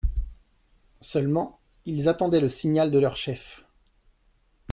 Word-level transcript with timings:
Seulement, 1.01 1.59
ils 1.85 2.09
attendaient 2.09 2.39
le 2.41 2.49
signal 2.49 2.89
de 2.89 2.97
leur 2.97 3.15
chef. 3.15 3.63